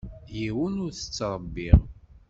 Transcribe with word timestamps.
Yiwen 0.37 0.75
ur 0.85 0.91
t-ttṛebbiɣ. 0.93 1.79